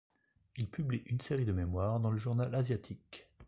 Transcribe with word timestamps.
Il 0.57 0.67
publie 0.67 1.03
une 1.05 1.21
série 1.21 1.45
de 1.45 1.51
mémoires 1.51 1.99
dans 1.99 2.09
le 2.09 2.17
Journal 2.17 2.55
asiatique. 2.55 3.29